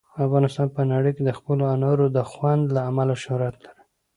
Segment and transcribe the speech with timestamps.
[0.25, 3.81] افغانستان په نړۍ کې د خپلو انارو د خوند له امله شهرت لري.